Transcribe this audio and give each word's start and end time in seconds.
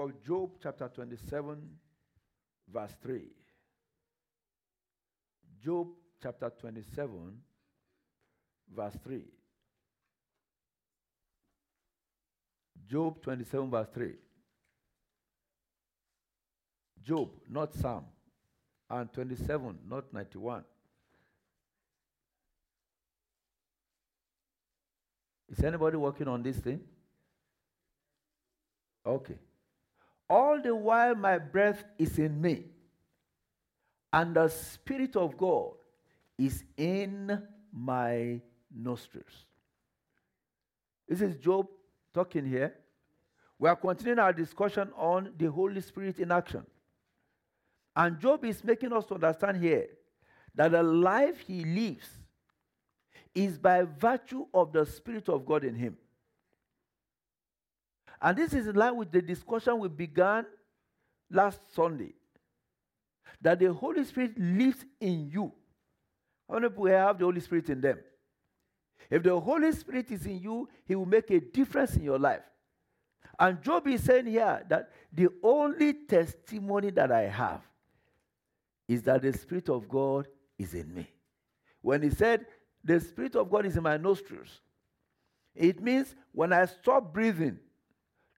of 0.00 0.22
Job, 0.24 0.50
chapter 0.62 0.88
27, 0.88 1.56
verse 2.72 2.92
3. 3.02 3.22
Job, 5.62 5.88
chapter 6.22 6.50
27, 6.58 7.36
verse 8.74 8.96
3. 9.04 9.22
Job 12.88 13.22
27, 13.22 13.70
verse 13.70 13.88
3. 13.94 14.12
Job, 17.02 17.30
not 17.48 17.74
Psalm. 17.74 18.04
And 18.88 19.12
27, 19.12 19.78
not 19.88 20.12
91. 20.12 20.64
Is 25.50 25.64
anybody 25.64 25.96
working 25.96 26.28
on 26.28 26.42
this 26.42 26.56
thing? 26.56 26.80
Okay. 29.04 29.38
All 30.30 30.62
the 30.62 30.74
while 30.74 31.16
my 31.16 31.38
breath 31.38 31.82
is 31.98 32.16
in 32.20 32.40
me, 32.40 32.66
and 34.12 34.36
the 34.36 34.46
Spirit 34.46 35.16
of 35.16 35.36
God 35.36 35.72
is 36.38 36.62
in 36.76 37.42
my 37.72 38.40
nostrils. 38.72 39.46
This 41.08 41.20
is 41.20 41.36
Job 41.36 41.66
talking 42.14 42.46
here. 42.46 42.74
We 43.58 43.68
are 43.68 43.74
continuing 43.74 44.20
our 44.20 44.32
discussion 44.32 44.90
on 44.96 45.32
the 45.36 45.50
Holy 45.50 45.80
Spirit 45.80 46.20
in 46.20 46.30
action. 46.30 46.64
And 47.96 48.20
Job 48.20 48.44
is 48.44 48.62
making 48.62 48.92
us 48.92 49.04
to 49.06 49.14
understand 49.14 49.60
here 49.60 49.88
that 50.54 50.70
the 50.70 50.82
life 50.82 51.40
he 51.40 51.64
lives 51.64 52.08
is 53.34 53.58
by 53.58 53.82
virtue 53.82 54.46
of 54.54 54.72
the 54.72 54.86
Spirit 54.86 55.28
of 55.28 55.44
God 55.44 55.64
in 55.64 55.74
him. 55.74 55.96
And 58.20 58.36
this 58.36 58.52
is 58.52 58.66
in 58.66 58.76
line 58.76 58.96
with 58.96 59.10
the 59.10 59.22
discussion 59.22 59.78
we 59.78 59.88
began 59.88 60.46
last 61.30 61.60
Sunday 61.74 62.12
that 63.40 63.58
the 63.58 63.72
Holy 63.72 64.04
Spirit 64.04 64.38
lives 64.38 64.84
in 65.00 65.30
you. 65.30 65.52
How 66.48 66.56
many 66.56 66.68
people 66.68 66.86
have 66.86 67.18
the 67.18 67.24
Holy 67.24 67.40
Spirit 67.40 67.70
in 67.70 67.80
them? 67.80 67.98
If 69.08 69.22
the 69.22 69.38
Holy 69.38 69.72
Spirit 69.72 70.10
is 70.10 70.26
in 70.26 70.40
you, 70.40 70.68
He 70.84 70.94
will 70.94 71.06
make 71.06 71.30
a 71.30 71.40
difference 71.40 71.96
in 71.96 72.04
your 72.04 72.18
life. 72.18 72.42
And 73.38 73.62
Job 73.62 73.86
is 73.88 74.02
saying 74.02 74.26
here 74.26 74.62
that 74.68 74.90
the 75.12 75.28
only 75.42 75.94
testimony 75.94 76.90
that 76.90 77.10
I 77.10 77.22
have 77.22 77.62
is 78.86 79.02
that 79.04 79.22
the 79.22 79.32
Spirit 79.32 79.70
of 79.70 79.88
God 79.88 80.26
is 80.58 80.74
in 80.74 80.92
me. 80.92 81.08
When 81.80 82.02
he 82.02 82.10
said, 82.10 82.44
The 82.84 83.00
Spirit 83.00 83.36
of 83.36 83.50
God 83.50 83.64
is 83.64 83.76
in 83.76 83.82
my 83.82 83.96
nostrils, 83.96 84.60
it 85.54 85.80
means 85.80 86.14
when 86.32 86.52
I 86.52 86.66
stop 86.66 87.14
breathing, 87.14 87.58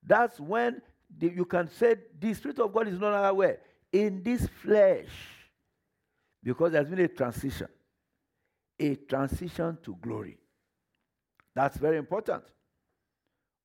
that's 0.05 0.41
when 0.41 0.83
the, 1.17 1.29
you 1.29 1.45
can 1.45 1.69
say 1.71 1.97
the 2.19 2.35
Spirit 2.35 2.59
of 2.59 2.73
God 2.73 2.89
is 2.89 2.99
no 2.99 3.11
longer 3.11 3.35
where? 3.35 3.59
In 3.93 4.23
this 4.23 4.47
flesh. 4.63 5.09
Because 6.43 6.73
there's 6.73 6.89
been 6.89 7.01
a 7.01 7.09
transition. 7.09 7.69
A 8.81 8.97
transition 8.97 9.79
to 9.85 9.97
glory. 10.01 10.39
That's 11.55 11.77
very 11.77 11.99
important. 11.99 12.45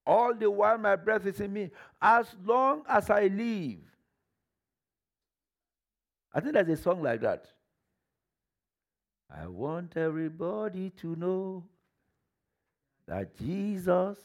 All 0.06 0.34
the 0.34 0.50
while 0.50 0.78
my 0.78 0.96
breath 0.96 1.26
is 1.26 1.40
in 1.40 1.52
me, 1.52 1.72
as 2.02 2.28
long 2.46 2.84
as 2.88 3.10
I 3.10 3.28
live. 3.28 3.80
I 6.34 6.40
think 6.40 6.54
there's 6.54 6.80
a 6.80 6.82
song 6.82 7.02
like 7.02 7.22
that. 7.22 7.46
I 9.30 9.48
want 9.48 9.98
everybody 9.98 10.92
to 11.02 11.16
know 11.16 11.64
that 13.08 13.36
Jesus 13.38 14.18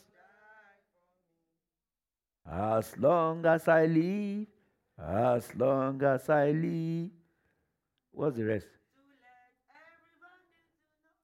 as 2.51 2.97
long 2.99 3.45
as 3.47 3.69
I 3.69 3.87
live, 3.87 4.47
as 4.99 5.55
long 5.55 6.03
as 6.03 6.29
I 6.29 6.51
live. 6.51 7.11
What's 8.13 8.37
the 8.37 8.45
rest? 8.45 8.67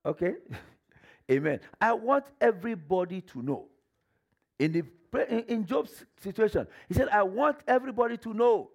Okay. 0.04 0.34
Amen. 1.30 1.60
I 1.80 1.92
want 1.92 2.24
everybody 2.40 3.20
to 3.20 3.42
know. 3.42 3.66
In, 4.58 4.72
the, 4.72 5.52
in 5.52 5.66
Job's 5.66 6.04
situation, 6.22 6.66
he 6.88 6.94
said, 6.94 7.08
I 7.08 7.22
want 7.22 7.58
everybody 7.66 8.16
to 8.18 8.32
know 8.32 8.70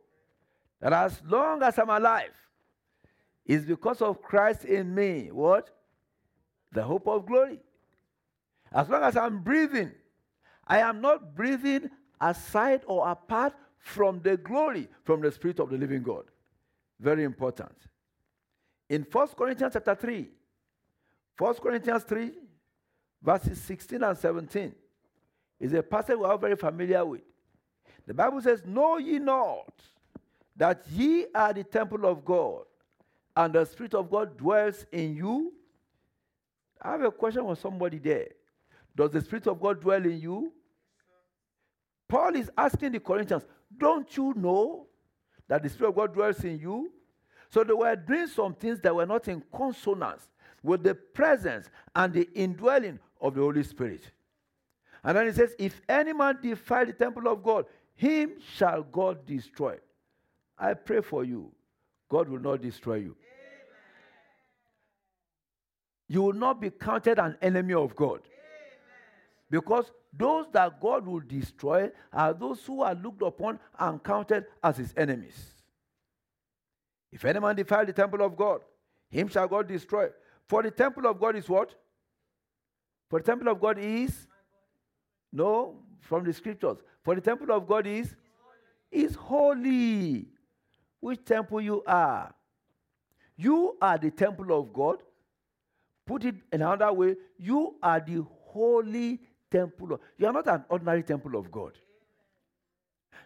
that 0.80 0.94
as 0.94 1.22
long 1.28 1.64
as 1.64 1.80
I'm 1.80 1.90
alive, 1.90 2.32
it's 3.46 3.66
because 3.66 4.02
of 4.02 4.22
Christ 4.22 4.64
in 4.66 4.94
me. 4.94 5.30
What? 5.32 5.70
The 6.72 6.84
hope 6.84 7.08
of 7.08 7.26
glory. 7.26 7.60
As 8.72 8.88
long 8.90 9.04
as 9.04 9.18
I'm 9.18 9.40
breathing, 9.40 9.92
I 10.66 10.80
am 10.80 11.02
not 11.02 11.36
breathing 11.36 11.90
aside 12.24 12.82
or 12.88 13.10
apart 13.10 13.54
from 13.78 14.22
the 14.22 14.38
glory 14.38 14.88
from 15.04 15.22
the 15.22 15.32
Spirit 15.32 15.60
of 15.60 15.70
the 15.70 15.78
living 15.78 16.02
God. 16.02 16.24
Very 17.00 17.24
important. 17.24 17.76
In 18.90 19.06
1 19.12 19.28
Corinthians 19.38 19.74
chapter 19.74 19.94
3, 19.94 20.30
1 21.38 21.54
Corinthians 21.56 22.04
3, 22.04 22.32
verses 23.22 23.60
16 23.62 24.02
and 24.04 24.18
17, 24.18 24.74
is 25.60 25.74
a 25.74 25.84
passage 25.84 26.18
we 26.18 26.26
are 26.26 26.38
very 26.38 26.56
familiar 26.56 27.06
with. 27.06 27.22
The 28.08 28.14
Bible 28.14 28.42
says, 28.42 28.64
Know 28.66 28.98
ye 28.98 29.20
not 29.20 29.74
that 30.56 30.86
ye 30.92 31.26
are 31.36 31.54
the 31.54 31.64
temple 31.64 32.06
of 32.06 32.24
God, 32.24 32.64
and 33.36 33.54
the 33.54 33.66
Spirit 33.66 33.96
of 33.96 34.10
God 34.10 34.38
dwells 34.38 34.86
in 34.92 35.16
you? 35.16 35.54
I 36.82 36.92
have 36.92 37.02
a 37.02 37.12
question 37.12 37.44
for 37.44 37.56
somebody 37.56 37.98
there. 37.98 38.28
Does 38.96 39.12
the 39.12 39.22
Spirit 39.22 39.48
of 39.48 39.60
God 39.60 39.82
dwell 39.82 40.06
in 40.06 40.20
you? 40.20 40.54
Paul 42.14 42.36
is 42.36 42.52
asking 42.56 42.92
the 42.92 43.00
Corinthians, 43.00 43.44
Don't 43.76 44.16
you 44.16 44.36
know 44.38 44.86
that 45.48 45.64
the 45.64 45.70
Spirit 45.70 45.90
of 45.90 45.96
God 45.96 46.14
dwells 46.14 46.44
in 46.44 46.60
you? 46.60 46.92
So 47.50 47.64
they 47.64 47.74
were 47.74 47.96
doing 47.96 48.28
some 48.28 48.54
things 48.54 48.80
that 48.82 48.94
were 48.94 49.08
not 49.08 49.28
in 49.28 49.42
consonance 49.52 50.28
with 50.62 50.84
the 50.84 50.94
presence 50.94 51.72
and 51.96 52.14
the 52.14 52.30
indwelling 52.36 53.00
of 53.20 53.34
the 53.34 53.42
Holy 53.42 53.64
Spirit. 53.64 54.12
And 55.04 55.18
then 55.18 55.26
he 55.26 55.32
says, 55.32 55.56
If 55.58 55.82
any 55.90 56.14
man 56.14 56.38
defile 56.40 56.86
the 56.86 56.94
temple 56.94 57.28
of 57.28 57.42
God, 57.42 57.66
him 57.96 58.34
shall 58.56 58.84
God 58.84 59.26
destroy. 59.26 59.80
I 60.56 60.76
pray 60.76 61.02
for 61.02 61.24
you. 61.24 61.52
God 62.10 62.30
will 62.30 62.40
not 62.40 62.62
destroy 62.62 62.98
you. 62.98 63.16
Amen. 63.16 63.64
You 66.10 66.22
will 66.22 66.34
not 66.34 66.62
be 66.62 66.70
counted 66.70 67.18
an 67.18 67.38
enemy 67.42 67.74
of 67.74 67.96
God. 67.96 68.20
Because 69.50 69.92
those 70.12 70.46
that 70.54 70.80
God 70.80 71.06
will 71.06 71.20
destroy 71.20 71.90
are 72.12 72.34
those 72.34 72.64
who 72.66 72.82
are 72.82 72.96
looked 72.96 73.22
upon 73.22 73.60
and 73.80 74.04
counted 74.04 74.46
as 74.64 74.78
his 74.78 74.94
enemies. 74.96 75.54
If 77.12 77.26
any 77.26 77.40
man 77.40 77.56
defile 77.56 77.86
the 77.86 77.94
temple 77.94 78.22
of 78.24 78.36
God, 78.36 78.62
him 79.10 79.28
shall 79.28 79.48
God 79.48 79.68
destroy. 79.68 80.10
For 80.48 80.64
the 80.64 80.72
temple 80.72 81.06
of 81.08 81.20
God 81.20 81.36
is 81.36 81.48
what? 81.48 81.76
For 83.10 83.20
the 83.20 83.26
temple 83.26 83.50
of 83.50 83.60
God 83.60 83.78
is? 83.80 84.28
No, 85.32 85.80
from 86.02 86.24
the 86.24 86.34
scriptures. 86.34 86.78
For 87.04 87.16
the 87.16 87.22
temple 87.22 87.52
of 87.52 87.68
God 87.68 87.86
is? 87.86 88.16
Is 88.92 89.16
holy. 89.16 90.28
Which 91.00 91.24
temple 91.26 91.62
you 91.62 91.84
are? 91.86 92.34
You 93.36 93.78
are 93.82 93.98
the 93.98 94.12
temple 94.12 94.58
of 94.58 94.72
God. 94.74 94.98
Put 96.06 96.26
it 96.26 96.36
another 96.52 96.92
way, 96.92 97.16
you 97.38 97.76
are 97.82 98.00
the 98.00 98.26
holy 98.28 99.22
temple. 99.54 100.00
You 100.18 100.28
are 100.28 100.34
not 100.34 100.48
an 100.48 100.66
ordinary 100.70 101.04
temple 101.04 101.36
of 101.36 101.52
God. 101.52 101.78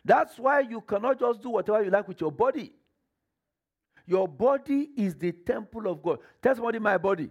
That's 0.03 0.37
why 0.37 0.59
you 0.61 0.81
cannot 0.81 1.19
just 1.19 1.41
do 1.41 1.49
whatever 1.49 1.83
you 1.83 1.89
like 1.89 2.07
with 2.07 2.21
your 2.21 2.31
body. 2.31 2.73
Your 4.05 4.27
body 4.27 4.89
is 4.95 5.15
the 5.15 5.31
temple 5.31 5.87
of 5.87 6.01
God. 6.01 6.19
Tell 6.41 6.55
somebody, 6.55 6.79
my 6.79 6.97
body 6.97 7.29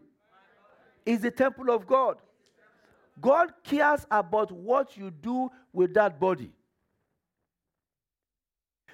is 1.05 1.21
the 1.21 1.31
temple 1.31 1.71
of 1.71 1.87
God. 1.87 2.17
God 3.21 3.53
cares 3.65 4.07
about 4.11 4.53
what 4.53 4.97
you 4.97 5.11
do 5.11 5.51
with 5.73 5.95
that 5.95 6.21
body. 6.21 6.53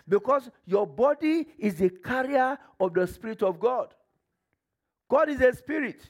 Because 0.09 0.51
your 0.65 0.87
body 0.87 1.47
is 1.59 1.77
the 1.77 1.91
carrier 1.91 2.59
of 2.79 2.95
the 2.95 3.07
Spirit 3.07 3.43
of 3.43 3.59
God. 3.59 3.95
God 5.09 5.29
is 5.29 5.41
a 5.41 5.53
spirit. 5.55 6.09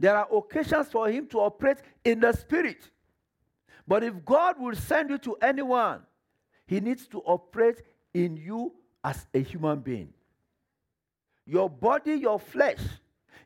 There 0.00 0.16
are 0.16 0.26
occasions 0.34 0.88
for 0.88 1.10
him 1.10 1.26
to 1.26 1.40
operate 1.40 1.76
in 2.02 2.20
the 2.20 2.32
spirit. 2.32 2.88
But 3.86 4.02
if 4.02 4.24
God 4.24 4.58
will 4.58 4.74
send 4.74 5.10
you 5.10 5.18
to 5.18 5.34
anyone, 5.42 6.00
he 6.66 6.80
needs 6.80 7.06
to 7.08 7.18
operate 7.18 7.82
in 8.14 8.38
you 8.38 8.72
as 9.04 9.26
a 9.34 9.40
human 9.40 9.80
being. 9.80 10.08
Your 11.44 11.68
body, 11.68 12.14
your 12.14 12.40
flesh, 12.40 12.80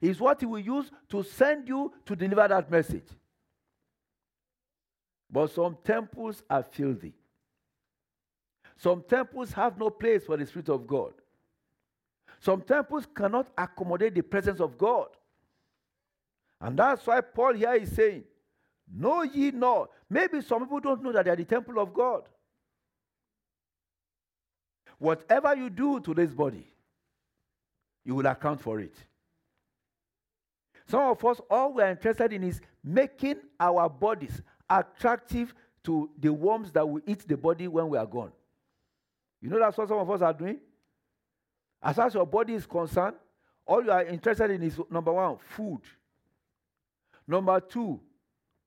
is 0.01 0.21
what 0.21 0.41
he 0.41 0.47
will 0.47 0.61
use 0.61 0.93
to 1.09 1.25
send 1.25 1.67
you 1.67 1.93
to 2.07 2.15
deliver 2.15 2.47
that 2.47 2.71
message. 2.71 3.09
But 5.29 5.51
some 5.51 5.77
temples 5.83 6.45
are 6.49 6.63
filthy. 6.63 7.15
Some 8.77 9.03
temples 9.09 9.53
have 9.55 9.77
no 9.77 9.91
place 9.91 10.25
for 10.25 10.37
the 10.37 10.47
Spirit 10.47 10.69
of 10.69 10.87
God. 10.87 11.15
Some 12.39 12.61
temples 12.61 13.09
cannot 13.13 13.49
accommodate 13.59 14.15
the 14.15 14.23
presence 14.23 14.61
of 14.61 14.79
God. 14.79 15.09
And 16.61 16.79
that's 16.79 17.07
why 17.07 17.21
Paul 17.21 17.55
here 17.55 17.75
is 17.75 17.93
saying, 17.93 18.25
Know 18.93 19.23
ye 19.23 19.51
not. 19.51 19.91
Maybe 20.11 20.41
some 20.41 20.63
people 20.63 20.81
don't 20.81 21.03
know 21.03 21.13
that 21.13 21.25
they 21.25 21.31
are 21.31 21.37
the 21.37 21.45
temple 21.45 21.79
of 21.79 21.93
God. 21.93 22.23
Whatever 24.99 25.57
you 25.57 25.71
do 25.71 26.01
to 26.01 26.15
this 26.15 26.33
body, 26.33 26.71
you 28.05 28.15
will 28.15 28.27
account 28.27 28.61
for 28.61 28.81
it. 28.81 28.95
Some 30.87 31.01
of 31.01 31.25
us, 31.25 31.41
all 31.51 31.73
we 31.73 31.83
are 31.83 31.91
interested 31.91 32.33
in 32.33 32.45
is 32.45 32.61
making 32.83 33.37
our 33.59 33.89
bodies 33.89 34.43
attractive 34.69 35.55
to 35.85 36.11
the 36.19 36.33
worms 36.33 36.71
that 36.73 36.89
will 36.89 37.01
eat 37.07 37.27
the 37.27 37.37
body 37.37 37.69
when 37.69 37.89
we 37.89 37.99
are 37.99 38.07
gone. 38.07 38.33
You 39.41 39.51
know 39.51 39.59
that's 39.59 39.77
what 39.77 39.89
some 39.89 39.99
of 39.99 40.11
us 40.11 40.23
are 40.23 40.33
doing? 40.33 40.59
As 41.83 41.97
far 41.97 42.07
as 42.07 42.15
your 42.15 42.27
body 42.27 42.55
is 42.55 42.67
concerned, 42.67 43.17
all 43.67 43.85
you 43.85 43.91
are 43.91 44.05
interested 44.05 44.51
in 44.51 44.63
is 44.63 44.79
number 44.91 45.13
one, 45.13 45.37
food. 45.39 45.81
Number 47.27 47.61
two, 47.61 48.01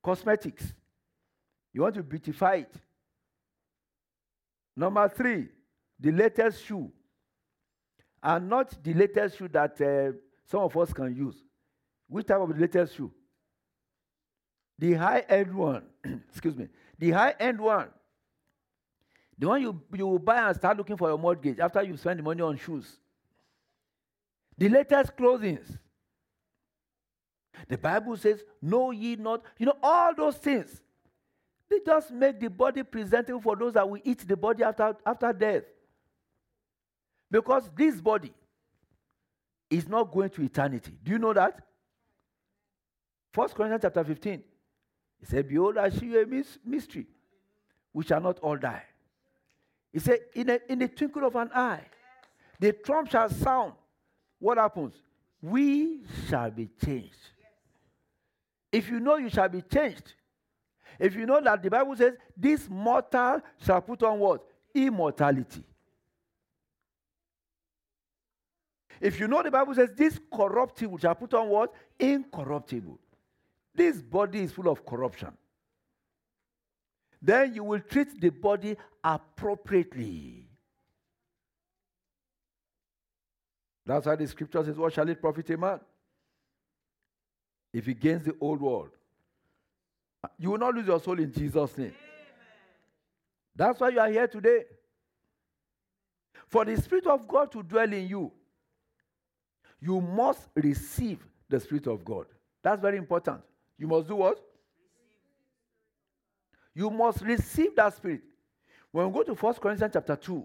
cosmetics. 0.04 0.74
You 1.74 1.81
want 1.81 1.95
to 1.95 2.04
beautify 2.04 2.56
it. 2.56 2.74
Number 4.75 5.07
three, 5.09 5.48
the 6.00 6.12
latest 6.12 6.65
shoe. 6.65 6.92
And 8.21 8.50
not 8.50 8.83
the 8.83 8.94
latest 8.94 9.38
shoe 9.38 9.48
that 9.50 9.80
uh, 9.81 10.18
some 10.50 10.62
of 10.62 10.75
us 10.77 10.92
can 10.94 11.15
use. 11.15 11.36
Which 12.07 12.27
type 12.27 12.39
of 12.39 12.50
the 12.50 12.59
latest 12.59 12.95
shoe? 12.95 13.12
The 14.80 14.94
high 14.94 15.19
end 15.27 15.54
one. 15.54 15.83
Excuse 16.30 16.56
me. 16.56 16.68
The 16.98 17.12
high 17.12 17.36
end 17.39 17.59
one. 17.59 17.89
The 19.38 19.48
one 19.48 19.62
you, 19.62 19.81
you 19.94 20.19
buy 20.19 20.48
and 20.48 20.56
start 20.56 20.77
looking 20.77 20.98
for 20.98 21.09
your 21.09 21.18
mortgage 21.18 21.59
after 21.59 21.83
you 21.83 21.95
spend 21.98 22.19
the 22.19 22.24
money 22.24 22.42
on 22.42 22.57
shoes. 22.57 22.98
The 24.57 24.69
latest 24.69 25.15
clothing. 25.15 25.59
The 27.68 27.77
Bible 27.77 28.18
says, 28.18 28.44
Know 28.62 28.92
ye 28.92 29.15
not. 29.15 29.44
You 29.57 29.68
know, 29.68 29.77
all 29.81 30.13
those 30.15 30.38
things. 30.38 30.81
They 31.69 31.80
just 31.86 32.12
make 32.12 32.39
the 32.39 32.50
body 32.50 32.83
presentable 32.83 33.42
for 33.42 33.56
those 33.56 33.74
that 33.74 33.89
will 33.89 34.00
eat 34.04 34.25
the 34.27 34.38
body 34.38 34.63
after, 34.63 34.95
after 35.06 35.33
death. 35.33 35.63
Because 37.30 37.69
this 37.75 38.00
body 38.00 38.33
is 39.69 39.88
not 39.88 40.12
going 40.12 40.30
to 40.30 40.42
eternity. 40.44 40.94
Do 41.04 41.12
you 41.12 41.19
know 41.19 41.33
that? 41.33 41.62
First 43.33 43.54
Corinthians 43.54 43.81
chapter 43.81 44.04
15. 44.04 44.44
He 45.19 45.25
said, 45.25 45.48
Behold, 45.48 45.77
I 45.77 45.89
show 45.89 46.06
you 46.06 46.21
a 46.21 46.25
mystery. 46.25 47.07
We 47.94 48.04
shall 48.04 48.21
not 48.21 48.39
all 48.39 48.56
die. 48.56 48.83
He 49.92 50.00
said, 50.00 50.19
in, 50.36 50.50
a, 50.50 50.59
in 50.69 50.80
the 50.80 50.88
twinkle 50.88 51.25
of 51.25 51.36
an 51.36 51.50
eye, 51.54 51.83
the 52.59 52.71
trump 52.71 53.09
shall 53.09 53.30
sound. 53.30 53.74
What 54.39 54.57
happens? 54.57 54.94
We 55.42 56.04
shall 56.30 56.51
be 56.51 56.69
changed. 56.83 57.15
If 58.72 58.90
you 58.90 59.00
know 59.00 59.18
you 59.18 59.30
shall 59.30 59.50
be 59.50 59.62
changed, 59.62 60.14
if 61.00 61.16
you 61.16 61.25
know 61.25 61.42
that 61.42 61.62
the 61.62 61.69
Bible 61.69 61.96
says, 61.96 62.14
this 62.36 62.68
mortal 62.69 63.42
shall 63.64 63.81
put 63.81 64.04
on 64.04 64.19
what? 64.19 64.44
Immortality. 64.74 65.64
If 69.00 69.19
you 69.19 69.28
know 69.28 69.44
the 69.44 69.52
Bible 69.52 69.75
says, 69.75 69.90
this 69.96 70.19
corruptible 70.34 70.98
shall 70.98 71.16
put 71.16 71.34
on 71.34 71.50
what? 71.50 71.74
Incorruptible. 72.00 73.00
This 73.75 74.02
body 74.02 74.40
is 74.40 74.52
full 74.52 74.69
of 74.69 74.86
corruption. 74.86 75.31
Then 77.22 77.54
you 77.54 77.64
will 77.64 77.80
treat 77.80 78.19
the 78.19 78.30
body 78.30 78.75
appropriately. 79.04 80.48
That's 83.86 84.06
why 84.06 84.16
the 84.16 84.28
scripture 84.28 84.64
says, 84.64 84.75
What 84.75 84.94
shall 84.94 85.08
it 85.08 85.22
profit 85.22 85.50
a 85.52 85.58
man 85.58 85.80
if 87.77 87.85
he 87.85 87.94
gains 87.94 88.24
the 88.24 88.35
old 88.41 88.59
world? 88.59 88.89
You 90.39 90.51
will 90.51 90.57
not 90.57 90.74
lose 90.74 90.88
your 90.88 91.00
soul 91.00 91.19
in 91.19 91.31
Jesus' 91.31 91.77
name. 91.77 91.88
Amen. 91.88 91.95
That's 93.56 93.79
why 93.79 93.89
you 93.89 94.00
are 94.00 94.09
here 94.09 94.27
today. 94.27 94.65
For 96.47 96.65
the 96.65 96.75
Spirit 96.81 97.06
of 97.06 97.27
God 97.27 97.51
to 97.51 97.62
dwell 97.62 97.94
in 97.94 98.07
you, 98.07 98.31
you 99.79 100.01
must 100.01 100.50
receive 100.56 101.19
the 101.47 101.59
Spirit 101.59 101.85
of 101.85 102.03
God. 102.03 102.25
That's 102.63 102.81
very 102.81 102.97
important. 102.97 103.41
You 103.77 103.88
must 103.88 104.07
do 104.07 104.15
what? 104.15 104.44
You 106.73 106.89
must 106.89 107.21
receive 107.21 107.75
that 107.75 107.95
spirit. 107.95 108.21
When 108.91 109.07
we 109.07 109.13
go 109.13 109.23
to 109.23 109.33
1 109.33 109.53
Corinthians 109.56 109.94
chapter 109.94 110.15
2, 110.15 110.44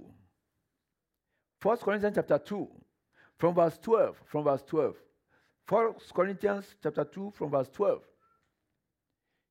1 1.62 1.76
Corinthians 1.78 2.14
chapter 2.14 2.38
2, 2.38 2.68
from 3.38 3.54
verse 3.54 3.78
12, 3.82 4.16
from 4.26 4.44
verse 4.44 4.62
12. 4.66 4.96
1 5.68 5.94
Corinthians 6.14 6.74
chapter 6.82 7.04
2, 7.04 7.32
from 7.36 7.50
verse 7.50 7.68
12. 7.72 8.02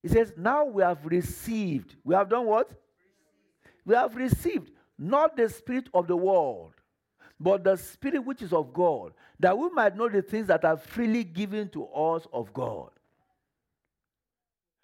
He 0.04 0.10
says, 0.10 0.34
Now 0.36 0.66
we 0.66 0.84
have 0.84 1.06
received. 1.06 1.96
We 2.04 2.16
have 2.16 2.30
done 2.30 2.46
what? 2.46 2.72
We 3.86 3.96
have 3.96 4.16
received 4.16 4.72
not 4.98 5.36
the 5.36 5.50
spirit 5.50 5.90
of 5.94 6.08
the 6.08 6.16
world, 6.16 6.74
but 7.40 7.64
the 7.64 7.76
spirit 7.76 8.24
which 8.24 8.42
is 8.42 8.54
of 8.54 8.72
God, 8.74 9.14
that 9.40 9.58
we 9.58 9.70
might 9.70 9.98
know 9.98 10.08
the 10.08 10.22
things 10.22 10.48
that 10.48 10.64
are 10.64 10.78
freely 10.78 11.24
given 11.24 11.70
to 11.70 11.86
us 11.88 12.28
of 12.32 12.54
God. 12.54 12.92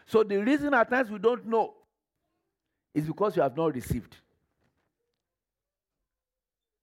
So 0.08 0.24
the 0.24 0.38
reason 0.38 0.74
at 0.74 0.90
times 0.90 1.12
we 1.12 1.20
don't 1.20 1.46
know 1.46 1.76
is 2.94 3.06
because 3.06 3.36
you 3.36 3.42
have 3.44 3.56
not 3.56 3.76
received. 3.76 4.16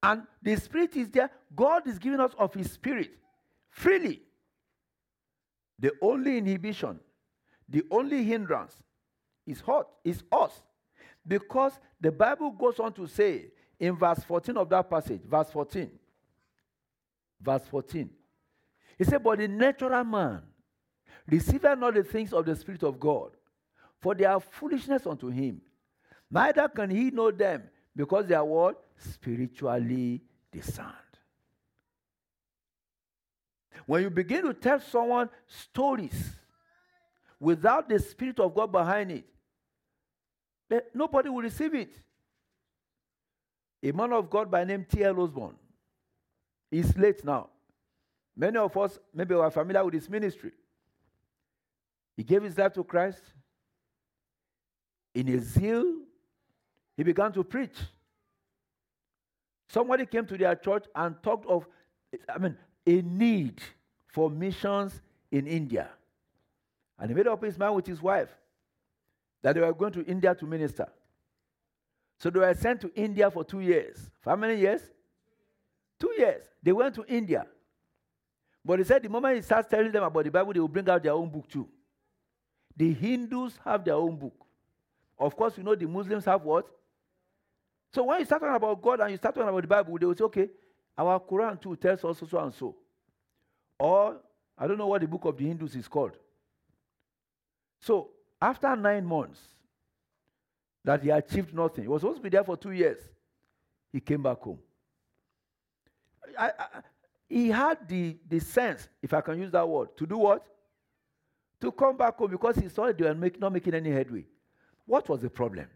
And 0.02 0.23
the 0.43 0.55
Spirit 0.56 0.94
is 0.96 1.08
there. 1.08 1.31
God 1.56 1.87
is 1.88 1.99
giving 1.99 2.20
us 2.20 2.32
of 2.38 2.52
His 2.52 2.70
Spirit 2.70 3.11
freely. 3.70 4.23
The 5.79 5.93
only 6.00 6.38
inhibition, 6.38 7.00
the 7.69 7.82
only 7.91 8.25
hindrance 8.25 8.75
is 9.47 9.61
hot, 9.61 9.88
is 10.05 10.23
us. 10.31 10.53
Because 11.26 11.73
the 12.00 12.12
Bible 12.12 12.50
goes 12.50 12.79
on 12.79 12.93
to 12.94 13.06
say 13.06 13.47
in 13.79 13.97
verse 13.97 14.23
14 14.25 14.56
of 14.56 14.69
that 14.69 14.88
passage, 14.88 15.23
verse 15.23 15.50
14, 15.50 15.91
verse 17.41 17.63
14, 17.70 18.10
he 18.98 19.05
said, 19.05 19.22
But 19.22 19.39
the 19.39 19.48
natural 19.48 20.05
man 20.05 20.43
receiveth 21.27 21.79
not 21.79 21.94
the 21.94 22.05
things 22.05 22.32
of 22.32 22.44
the 22.44 22.55
Spirit 22.55 22.82
of 22.82 23.01
God, 23.01 23.31
for 24.01 24.15
they 24.15 24.25
are 24.25 24.41
foolishness 24.41 25.06
unto 25.06 25.29
him. 25.29 25.60
Neither 26.31 26.69
can 26.69 26.91
he 26.91 27.10
know 27.10 27.31
them, 27.31 27.65
because 27.96 28.27
they 28.27 28.34
are 28.34 28.44
what? 28.44 28.82
Spiritually 28.96 30.22
discerned. 30.53 31.04
When 33.86 34.03
you 34.03 34.10
begin 34.10 34.44
to 34.44 34.55
tell 34.55 34.81
someone 34.81 35.29
stories 35.46 36.31
without 37.38 37.88
the 37.88 37.98
Spirit 37.98 38.41
of 38.41 38.55
God 38.55 38.72
behind 38.72 39.10
it, 39.10 39.24
nobody 40.94 41.29
will 41.29 41.43
receive 41.43 41.74
it. 41.74 41.93
A 43.82 43.93
man 43.93 44.12
of 44.12 44.31
God 44.31 44.50
by 44.50 44.64
name 44.64 44.86
T.L. 44.88 45.20
Osborn 45.20 45.55
is 46.70 46.96
late 46.96 47.22
now. 47.24 47.50
Many 48.36 48.56
of 48.56 48.76
us 48.76 48.98
maybe 49.12 49.34
are 49.34 49.50
familiar 49.50 49.84
with 49.84 49.94
his 49.94 50.08
ministry. 50.08 50.53
He 52.17 52.22
gave 52.22 52.43
his 52.43 52.56
life 52.56 52.72
to 52.72 52.82
Christ. 52.82 53.22
In 55.14 55.26
his 55.26 55.44
zeal, 55.44 55.84
he 56.96 57.03
began 57.03 57.32
to 57.32 57.44
preach. 57.44 57.76
Somebody 59.69 60.06
came 60.06 60.26
to 60.26 60.38
their 60.38 60.55
church 60.56 60.86
and 60.94 61.14
talked 61.22 61.46
of, 61.46 61.67
I 62.29 62.38
mean, 62.38 62.56
a 62.86 63.03
need 63.03 63.60
for 64.15 64.31
missions 64.31 65.03
in 65.33 65.49
India. 65.49 65.89
And 67.01 67.11
he 67.11 67.17
made 67.17 67.27
up 67.27 67.43
his 67.43 67.59
mind 67.59 67.75
with 67.75 67.87
his 67.87 68.01
wife 68.01 68.29
that 69.43 69.56
they 69.56 69.61
were 69.61 69.73
going 69.73 69.93
to 69.93 70.05
India 70.05 70.33
to 70.37 70.47
minister. 70.47 70.87
So 72.21 72.31
they 72.31 72.39
were 72.39 72.55
sent 72.55 72.81
to 72.83 72.93
India 72.94 73.29
for 73.29 73.43
two 73.43 73.59
years. 73.59 73.99
For 74.21 74.31
how 74.31 74.37
many 74.37 74.61
years? 74.61 74.83
Two 75.99 76.15
years. 76.17 76.44
They 76.63 76.71
went 76.71 76.94
to 76.94 77.05
India. 77.09 77.44
But 78.65 78.79
he 78.79 78.85
said 78.85 79.03
the 79.03 79.09
moment 79.09 79.35
he 79.35 79.43
starts 79.43 79.69
telling 79.69 79.91
them 79.91 80.05
about 80.05 80.23
the 80.23 80.31
Bible, 80.31 80.53
they 80.53 80.61
will 80.61 80.69
bring 80.69 80.89
out 80.89 81.03
their 81.03 81.13
own 81.13 81.29
book 81.29 81.49
too. 81.49 81.69
The 82.77 82.93
Hindus 82.93 83.59
have 83.65 83.85
their 83.85 83.94
own 83.94 84.17
book. 84.17 84.47
Of 85.19 85.37
course, 85.37 85.59
you 85.59 85.65
know 85.65 85.75
the 85.75 85.89
Muslims 85.89 86.25
have 86.27 86.43
what? 86.43 86.67
So 87.93 88.05
when 88.05 88.21
you 88.21 88.27
start 88.27 88.43
talking 88.43 88.55
about 88.55 88.81
God 88.81 89.01
and 89.01 89.11
you 89.11 89.17
start 89.17 89.35
talking 89.35 89.49
about 89.49 89.63
the 89.63 89.69
Bible, 89.69 89.99
they 89.99 90.06
will 90.06 90.17
say, 90.17 90.25
okay, 90.25 90.51
our 90.97 91.19
Quran 91.19 91.61
too 91.61 91.75
tells 91.75 92.05
us 92.05 92.23
so 92.31 92.39
and 92.39 92.55
so. 92.55 92.77
Or, 93.78 94.16
I 94.56 94.66
don't 94.66 94.78
know 94.78 94.86
what 94.86 95.00
the 95.00 95.08
book 95.08 95.24
of 95.24 95.36
the 95.36 95.44
Hindus 95.44 95.74
is 95.74 95.88
called. 95.88 96.16
So, 97.81 98.10
after 98.40 98.74
nine 98.76 99.04
months 99.04 99.40
that 100.84 101.02
he 101.02 101.10
achieved 101.10 101.54
nothing, 101.54 101.84
he 101.84 101.88
was 101.88 102.02
supposed 102.02 102.19
to 102.19 102.22
be 102.22 102.28
there 102.28 102.44
for 102.44 102.56
two 102.56 102.72
years, 102.72 102.98
he 103.93 104.00
came 104.00 104.22
back 104.22 104.38
home. 104.40 104.58
I, 106.38 106.46
I, 106.46 106.66
he 107.28 107.48
had 107.48 107.88
the, 107.88 108.16
the 108.28 108.40
sense, 108.40 108.88
if 109.02 109.12
I 109.12 109.20
can 109.20 109.40
use 109.40 109.50
that 109.52 109.69
word, 109.69 109.96
to 109.96 110.06
do 110.06 110.19
what? 110.19 110.46
to 111.64 111.72
come 111.72 111.96
back 111.96 112.16
home 112.16 112.31
because 112.31 112.56
he 112.56 112.69
saw 112.69 112.93
they 112.93 113.04
were 113.04 113.14
make, 113.14 113.40
not 113.40 113.52
making 113.52 113.74
any 113.74 113.90
headway. 113.90 114.24
What 114.86 115.08
was 115.08 115.20
the 115.20 115.31
problem? 115.31 115.66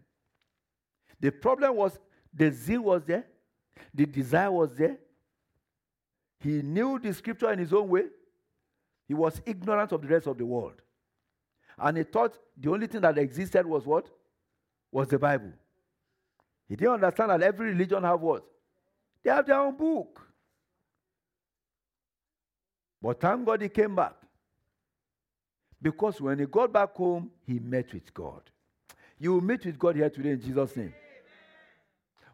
The 1.19 1.31
problem 1.31 1.75
was 1.75 1.99
the 2.33 2.51
zeal 2.51 2.81
was 2.81 3.03
there, 3.03 3.25
the 3.93 4.05
desire 4.05 4.51
was 4.51 4.75
there. 4.75 4.97
He 6.39 6.61
knew 6.61 6.99
the 6.99 7.13
scripture 7.13 7.51
in 7.51 7.59
his 7.59 7.73
own 7.73 7.89
way. 7.89 8.05
He 9.07 9.13
was 9.13 9.41
ignorant 9.45 9.91
of 9.91 10.01
the 10.01 10.07
rest 10.07 10.27
of 10.27 10.37
the 10.37 10.45
world. 10.45 10.81
And 11.77 11.97
he 11.97 12.03
thought 12.03 12.37
the 12.57 12.71
only 12.71 12.87
thing 12.87 13.01
that 13.01 13.17
existed 13.17 13.65
was 13.65 13.85
what? 13.85 14.09
Was 14.91 15.07
the 15.07 15.19
Bible. 15.19 15.51
He 16.67 16.75
didn't 16.75 16.95
understand 16.95 17.31
that 17.31 17.41
every 17.41 17.71
religion 17.71 18.03
have 18.03 18.21
what? 18.21 18.43
They 19.23 19.31
have 19.31 19.45
their 19.45 19.59
own 19.59 19.75
book. 19.75 20.21
But 23.01 23.19
thank 23.19 23.45
God 23.45 23.61
he 23.61 23.69
came 23.69 23.95
back. 23.95 24.13
Because 25.81 26.19
when 26.19 26.39
he 26.39 26.45
got 26.45 26.71
back 26.71 26.93
home, 26.93 27.31
he 27.45 27.59
met 27.59 27.93
with 27.93 28.13
God. 28.13 28.41
You 29.17 29.33
will 29.33 29.41
meet 29.41 29.65
with 29.65 29.79
God 29.79 29.95
here 29.95 30.09
today 30.09 30.31
in 30.31 30.41
Jesus' 30.41 30.75
name. 30.75 30.93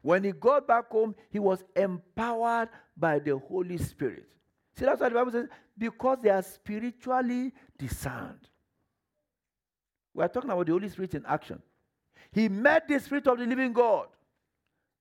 When 0.06 0.24
he 0.24 0.34
got 0.34 0.68
back 0.68 0.92
home, 0.92 1.16
he 1.32 1.40
was 1.40 1.64
empowered 1.76 2.70
by 2.96 3.18
the 3.18 3.40
Holy 3.40 3.80
Spirit. 3.80 4.28
See, 4.78 4.86
that's 4.86 5.02
what 5.02 5.10
the 5.10 5.16
Bible 5.16 5.32
says 5.32 5.48
because 5.76 6.20
they 6.22 6.30
are 6.30 6.44
spiritually 6.44 7.52
discerned. 7.76 8.48
We 10.14 10.24
are 10.24 10.28
talking 10.28 10.52
about 10.52 10.68
the 10.68 10.74
Holy 10.74 10.90
Spirit 10.90 11.16
in 11.16 11.26
action. 11.26 11.60
He 12.32 12.48
met 12.50 12.88
the 12.88 13.00
Spirit 13.00 13.26
of 13.26 13.40
the 13.40 13.48
living 13.48 13.74
God 13.74 14.10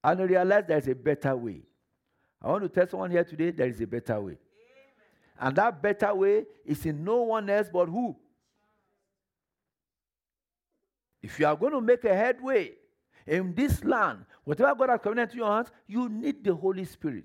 and 0.03 0.21
realized 0.21 0.69
there 0.69 0.79
is 0.79 0.89
a 0.89 0.95
better 0.95 1.37
way. 1.37 1.61
I 2.41 2.49
want 2.49 2.63
to 2.63 2.71
tell 2.71 2.89
someone 2.89 3.11
here 3.11 3.25
today 3.25 3.51
there 3.51 3.69
is 3.69 3.83
a 3.83 3.87
better 3.87 4.19
way. 4.19 4.39
Amen. 4.39 4.39
And 5.39 5.57
that 5.57 5.83
better 5.83 6.15
way 6.15 6.47
is 6.65 6.87
in 6.87 7.05
no 7.05 7.25
one 7.25 7.51
else 7.51 7.69
but 7.71 7.91
who? 7.91 8.17
If 11.23 11.39
you 11.39 11.47
are 11.47 11.57
going 11.57 11.73
to 11.73 11.83
make 11.83 12.05
a 12.05 12.17
headway 12.17 12.73
in 13.27 13.55
this 13.55 13.85
land, 13.85 14.25
whatever 14.45 14.75
God 14.75 14.91
has 14.91 15.01
committed 15.01 15.31
to 15.31 15.37
your 15.37 15.53
hands, 15.53 15.71
you 15.87 16.09
need 16.09 16.45
the 16.45 16.55
Holy 16.55 16.85
Spirit. 16.85 17.25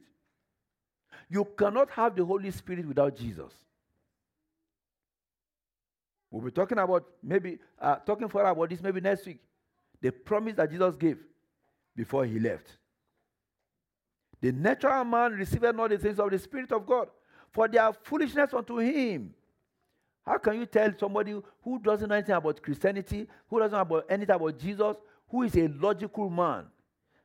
You 1.30 1.46
cannot 1.58 1.90
have 1.92 2.16
the 2.16 2.26
Holy 2.26 2.52
Spirit 2.52 2.88
without 2.88 3.16
Jesus. 3.16 3.54
We'll 6.32 6.44
be 6.44 6.52
talking 6.52 6.78
about 6.78 7.06
maybe 7.24 7.60
uh, 7.80 7.96
talking 7.98 8.28
further 8.28 8.50
about 8.50 8.70
this 8.70 8.82
maybe 8.82 9.02
next 9.02 9.26
week. 9.26 9.40
The 10.02 10.12
promise 10.12 10.56
that 10.56 10.72
Jesus 10.72 10.96
gave 10.96 11.18
before 11.96 12.26
he 12.26 12.40
left. 12.40 12.78
The 14.42 14.52
natural 14.52 15.04
man 15.04 15.34
received 15.34 15.64
not 15.76 15.90
the 15.90 15.98
things 15.98 16.20
of 16.20 16.30
the 16.30 16.40
Spirit 16.40 16.72
of 16.72 16.86
God, 16.86 17.10
for 17.52 17.68
they 17.68 17.78
are 17.78 17.94
foolishness 18.04 18.54
unto 18.54 18.78
him. 18.78 19.34
How 20.26 20.38
can 20.38 20.60
you 20.60 20.66
tell 20.66 20.94
somebody 20.98 21.36
who 21.64 21.80
doesn't 21.80 22.08
know 22.08 22.16
anything 22.16 22.36
about 22.36 22.62
Christianity, 22.62 23.28
who 23.50 23.60
doesn't 23.60 23.76
know 23.76 23.82
about 23.82 24.06
anything 24.10 24.36
about 24.36 24.58
Jesus, 24.58 24.96
who 25.28 25.44
is 25.44 25.56
a 25.58 25.68
logical 25.68 26.30
man, 26.30 26.66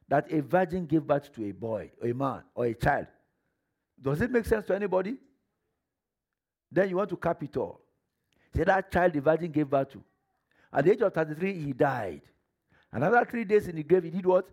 that 0.09 0.31
a 0.31 0.41
virgin 0.41 0.87
gave 0.87 1.07
birth 1.07 1.33
to 1.35 1.49
a 1.49 1.53
boy, 1.53 1.91
or 2.01 2.09
a 2.09 2.15
man, 2.15 2.43
or 2.55 2.67
a 2.67 2.75
child? 2.75 3.07
Does 4.01 4.21
it 4.21 4.31
make 4.31 4.45
sense 4.45 4.67
to 4.67 4.75
anybody? 4.75 5.17
Then 6.71 6.89
you 6.89 6.97
want 6.97 7.11
to 7.11 7.17
cap 7.17 7.43
it 7.43 7.57
all. 7.57 7.81
Say 8.55 8.65
that 8.65 8.91
child 8.91 9.13
the 9.13 9.21
virgin 9.21 9.51
gave 9.51 9.69
birth 9.69 9.91
to. 9.93 10.03
At 10.73 10.85
the 10.85 10.93
age 10.93 11.01
of 11.01 11.13
33, 11.15 11.61
he 11.61 11.73
died. 11.73 12.23
Another 12.93 13.25
three 13.25 13.45
days 13.45 13.69
in 13.69 13.77
the 13.77 13.83
grave, 13.83 14.05
he 14.05 14.11
did 14.11 14.27
what? 14.27 14.49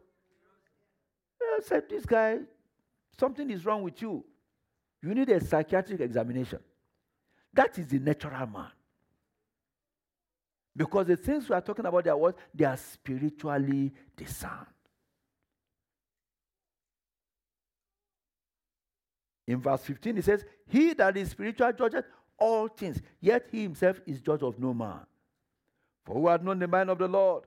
I 1.42 1.60
said, 1.64 1.84
This 1.90 2.06
guy, 2.06 2.40
something 3.20 3.50
is 3.50 3.66
wrong 3.66 3.84
with 3.84 4.02
you. 4.02 4.24
You 5.02 5.14
need 5.14 5.30
a 5.30 5.44
psychiatric 5.44 6.00
examination. 6.00 6.60
That 7.54 7.78
is 7.78 7.88
the 7.88 8.00
natural 8.00 8.48
man. 8.48 8.72
Because 10.76 11.08
the 11.08 11.18
things 11.18 11.50
we 11.50 11.56
are 11.56 11.62
talking 11.62 11.86
about, 11.86 12.04
they 12.04 12.10
are 12.10 12.18
what? 12.18 12.38
They 12.54 12.66
are 12.66 12.78
spiritually 12.78 13.92
discerned. 14.16 14.68
In 19.48 19.60
verse 19.60 19.82
15, 19.82 20.18
it 20.18 20.26
says, 20.26 20.46
He 20.68 20.94
that 20.94 21.18
is 21.18 21.32
spiritual 21.32 21.72
judges 21.74 22.04
all 22.38 22.68
things, 22.68 23.02
yet 23.20 23.48
he 23.52 23.62
himself 23.62 24.02
is 24.06 24.20
judge 24.20 24.42
of 24.42 24.60
no 24.60 24.74
man. 24.74 25.02
For 26.06 26.16
who 26.16 26.28
hath 26.28 26.42
known 26.42 26.60
the 26.60 26.68
mind 26.68 26.90
of 26.90 26.98
the 26.98 27.08
Lord, 27.08 27.44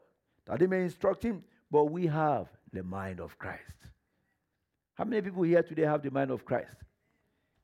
that 0.47 0.61
he 0.61 0.67
may 0.67 0.83
instruct 0.83 1.25
him? 1.25 1.43
But 1.71 1.87
we 1.87 2.07
have 2.07 2.47
the 2.73 2.85
mind 2.85 3.19
of 3.19 3.37
Christ. 3.39 3.75
How 4.95 5.05
many 5.05 5.23
people 5.23 5.43
here 5.43 5.63
today 5.63 5.83
have 5.83 6.03
the 6.03 6.11
mind 6.11 6.31
of 6.31 6.45
Christ? 6.45 6.77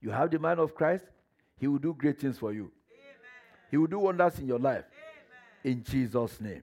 You 0.00 0.10
have 0.10 0.30
the 0.30 0.38
mind 0.38 0.58
of 0.58 0.74
Christ, 0.74 1.04
He 1.56 1.68
will 1.68 1.78
do 1.78 1.94
great 1.94 2.18
things 2.18 2.38
for 2.38 2.52
you. 2.52 2.72
Amen. 2.90 3.18
He 3.70 3.76
will 3.76 3.86
do 3.86 3.98
wonders 3.98 4.38
in 4.38 4.46
your 4.46 4.58
life. 4.58 4.84
Amen. 5.64 5.78
In 5.78 5.84
Jesus' 5.84 6.40
name. 6.40 6.62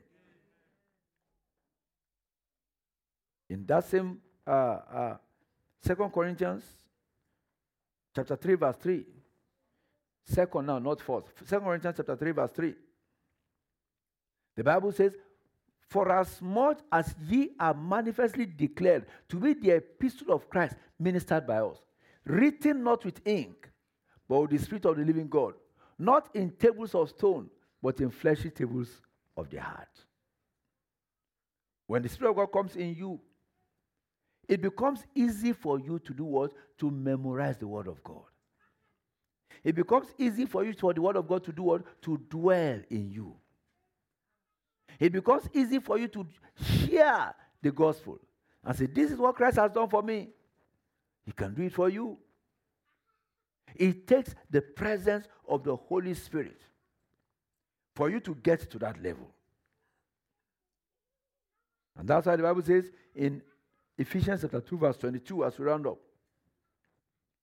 In 3.50 3.66
that 3.68 3.86
same 3.86 4.18
uh, 4.46 4.50
uh, 4.50 5.18
Second 5.82 6.12
Corinthians 6.12 6.64
chapter 8.18 8.36
3, 8.36 8.56
verse 8.56 8.76
3. 8.78 9.06
Second 10.26 10.66
now, 10.66 10.80
not 10.80 11.02
fourth. 11.02 11.32
Second 11.46 11.66
Corinthians 11.66 11.98
chapter 11.98 12.16
3, 12.16 12.32
verse 12.32 12.52
3. 12.52 12.76
The 14.56 14.64
Bible 14.64 14.92
says, 14.92 15.14
For 15.88 16.12
as 16.12 16.42
much 16.42 16.80
as 16.92 17.14
ye 17.30 17.52
are 17.60 17.74
manifestly 17.74 18.46
declared 18.46 19.06
to 19.30 19.38
be 19.38 19.54
the 19.54 19.76
epistle 19.76 20.34
of 20.34 20.50
Christ 20.50 20.76
ministered 21.00 21.46
by 21.46 21.60
us, 21.60 21.78
written 22.26 22.84
not 22.84 23.06
with 23.06 23.22
ink, 23.26 23.70
but 24.28 24.42
with 24.42 24.52
the 24.52 24.58
Spirit 24.58 24.86
of 24.86 24.98
the 24.98 25.06
living 25.06 25.28
God, 25.28 25.54
not 25.98 26.30
in 26.36 26.52
tables 26.52 26.96
of 26.96 27.10
stone, 27.10 27.50
but 27.82 28.02
in 28.02 28.10
fleshy 28.10 28.50
tables 28.50 29.02
of 29.38 29.50
the 29.50 29.62
heart. 29.62 29.88
When 31.86 32.02
the 32.02 32.10
Spirit 32.10 32.32
of 32.32 32.36
God 32.36 32.52
comes 32.52 32.76
in 32.76 32.96
you, 32.96 33.20
it 34.48 34.62
becomes 34.62 35.04
easy 35.14 35.52
for 35.54 35.80
you 35.80 36.00
to 36.00 36.14
do 36.14 36.24
what? 36.24 36.52
To 36.80 36.90
memorize 36.90 37.58
the 37.58 37.68
Word 37.68 37.88
of 37.88 38.04
God. 38.04 38.24
It 39.64 39.76
becomes 39.76 40.08
easy 40.18 40.46
for 40.46 40.64
you 40.64 40.74
for 40.74 40.94
the 40.94 41.02
Word 41.02 41.18
of 41.18 41.28
God 41.28 41.44
to 41.46 41.52
do 41.52 41.64
what? 41.64 42.02
To 42.04 42.18
dwell 42.30 42.80
in 42.90 43.12
you. 43.12 43.36
It 45.00 45.12
becomes 45.12 45.50
easy 45.54 45.80
for 45.80 45.98
you 45.98 46.08
to 46.10 46.26
share 46.88 47.36
the 47.62 47.72
gospel 47.72 48.20
and 48.64 48.76
say, 48.76 48.86
This 48.86 49.12
is 49.12 49.18
what 49.18 49.36
Christ 49.36 49.58
has 49.58 49.72
done 49.72 49.90
for 49.90 50.02
me. 50.02 50.30
He 51.26 51.32
can 51.34 51.54
do 51.54 51.64
it 51.64 51.74
for 51.74 51.90
you. 51.90 52.18
It 53.76 54.08
takes 54.08 54.34
the 54.50 54.62
presence 54.62 55.28
of 55.48 55.64
the 55.64 55.76
Holy 55.76 56.14
Spirit 56.14 56.62
for 57.96 58.10
you 58.10 58.20
to 58.22 58.36
get 58.36 58.72
to 58.72 58.80
that 58.80 59.02
level. 59.04 59.28
And 61.98 62.08
that's 62.08 62.26
why 62.26 62.36
the 62.36 62.44
Bible 62.44 62.64
says 62.64 62.86
in 63.16 63.42
Ephesians 63.98 64.42
chapter 64.42 64.62
2, 64.62 64.78
verse 64.78 64.98
22, 64.98 65.46
as 65.46 65.58
we 65.58 65.66
round 65.66 65.88
up. 65.88 65.98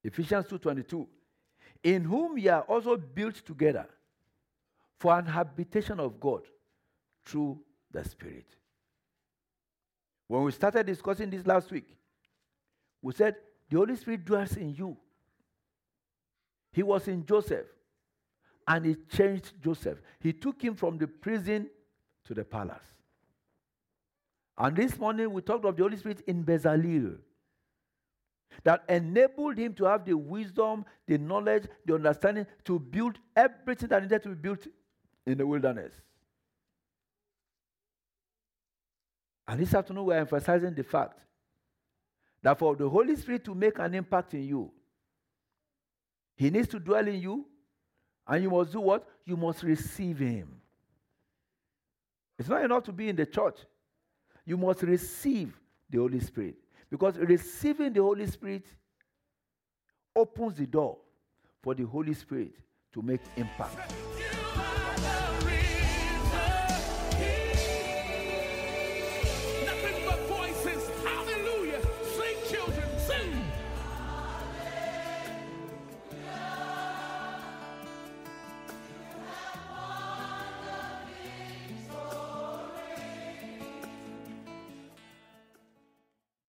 Ephesians 0.05 0.47
2:22. 0.47 1.07
In 1.83 2.05
whom 2.05 2.39
ye 2.39 2.49
are 2.49 2.63
also 2.63 2.97
built 2.97 3.37
together 3.37 3.89
for 4.99 5.19
an 5.19 5.27
habitation 5.27 5.99
of 5.99 6.21
God 6.21 6.43
through 7.25 7.61
the 7.91 8.05
Spirit. 8.05 8.47
When 10.29 10.43
we 10.45 10.53
started 10.53 10.87
discussing 10.87 11.31
this 11.31 11.47
last 11.47 11.71
week, 11.71 11.97
we 13.03 13.13
said 13.13 13.37
the 13.69 13.77
Holy 13.77 13.97
Spirit 13.97 14.25
dwells 14.25 14.57
in 14.57 14.75
you. 14.75 14.97
He 16.73 16.83
was 16.83 17.09
in 17.09 17.25
Joseph 17.25 17.67
and 18.67 18.87
he 18.87 18.95
changed 18.95 19.53
Joseph. 19.63 19.99
He 20.21 20.33
took 20.33 20.61
him 20.63 20.75
from 20.75 20.99
the 20.99 21.07
prison 21.07 21.69
to 22.25 22.35
the 22.35 22.45
palace. 22.45 22.94
And 24.57 24.77
this 24.77 24.97
morning 24.99 25.33
we 25.33 25.43
talked 25.43 25.65
of 25.65 25.77
the 25.77 25.83
Holy 25.83 25.97
Spirit 25.97 26.23
in 26.27 26.45
Bezalel 26.45 27.19
that 28.63 28.85
enabled 28.89 29.59
him 29.59 29.75
to 29.75 29.85
have 29.85 30.05
the 30.05 30.17
wisdom, 30.17 30.85
the 31.07 31.19
knowledge, 31.19 31.65
the 31.85 31.95
understanding 31.95 32.47
to 32.65 32.79
build 32.79 33.19
everything 33.35 33.89
that 33.89 34.03
needed 34.03 34.23
to 34.23 34.29
be 34.29 34.35
built 34.37 34.67
in 35.27 35.39
the 35.39 35.47
wilderness. 35.47 35.93
And 39.47 39.61
this 39.61 39.75
afternoon, 39.75 40.05
we're 40.05 40.19
emphasizing 40.19 40.75
the 40.75 40.85
fact 40.85 41.19
that 42.43 42.59
for 42.59 42.77
the 42.77 42.89
Holy 42.89 43.17
Spirit 43.17 43.45
to 43.45 43.55
make 43.55 43.79
an 43.79 43.95
impact 43.95 44.35
in 44.35 44.45
you, 44.45 44.71
He 46.37 46.49
needs 46.49 46.69
to 46.69 46.79
dwell 46.79 47.07
in 47.07 47.21
you, 47.21 47.47
and 48.27 48.43
you 48.43 48.51
must 48.51 48.73
do 48.73 48.81
what? 48.81 49.07
You 49.27 49.37
must 49.37 49.63
receive 49.63 50.19
Him. 50.19 50.61
It's 52.39 52.49
not 52.49 52.65
enough 52.65 52.85
to 52.85 52.93
be 52.93 53.09
in 53.09 53.17
the 53.17 53.27
church, 53.27 53.59
you 54.47 54.57
must 54.57 54.83
receive 54.83 55.59
the 55.91 55.99
Holy 55.99 56.21
Spirit. 56.21 56.57
Because 56.91 57.17
receiving 57.19 57.93
the 57.93 58.01
Holy 58.01 58.27
Spirit 58.27 58.67
opens 60.15 60.57
the 60.57 60.67
door 60.67 60.99
for 61.63 61.75
the 61.75 61.85
Holy 61.85 62.15
Spirit 62.15 62.53
to 62.93 63.03
make 63.03 63.21
impact 63.37 63.93